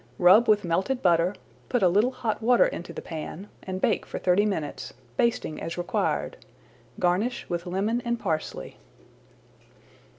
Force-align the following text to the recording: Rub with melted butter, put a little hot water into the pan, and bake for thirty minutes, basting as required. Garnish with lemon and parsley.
Rub 0.17 0.47
with 0.49 0.63
melted 0.63 1.03
butter, 1.03 1.35
put 1.69 1.83
a 1.83 1.87
little 1.87 2.09
hot 2.09 2.41
water 2.41 2.65
into 2.65 2.91
the 2.91 3.03
pan, 3.03 3.49
and 3.61 3.79
bake 3.79 4.03
for 4.03 4.17
thirty 4.17 4.47
minutes, 4.47 4.93
basting 5.15 5.61
as 5.61 5.77
required. 5.77 6.37
Garnish 6.99 7.47
with 7.49 7.67
lemon 7.67 8.01
and 8.03 8.19
parsley. 8.19 8.77